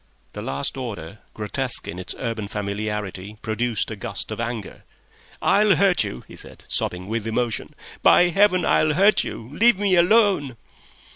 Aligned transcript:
The 0.33 0.41
last 0.41 0.77
order, 0.77 1.19
grotesque 1.35 1.87
in 1.87 1.99
its 1.99 2.15
urban 2.17 2.47
familiarity, 2.47 3.37
produced 3.43 3.91
a 3.91 3.95
gust 3.95 4.31
of 4.31 4.39
anger. 4.39 4.83
"I'll 5.43 5.75
hurt 5.75 6.03
you," 6.03 6.23
he 6.27 6.35
said, 6.35 6.63
sobbing 6.67 7.05
with 7.07 7.27
emotion. 7.27 7.75
"By 8.01 8.29
Heaven, 8.29 8.65
I'll 8.65 8.93
hurt 8.95 9.23
you! 9.23 9.47
Leave 9.51 9.77
me 9.77 9.95
alone!" 9.95 10.57